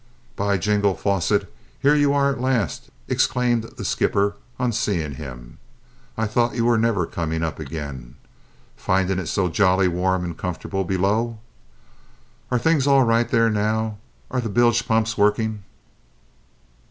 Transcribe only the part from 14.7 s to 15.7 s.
pumps working?"